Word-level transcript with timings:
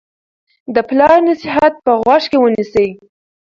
د 0.75 0.77
پلار 0.89 1.17
نصیحت 1.29 1.73
په 1.85 1.91
غوږ 2.01 2.23
کې 2.31 2.37
ونیسئ. 2.39 2.87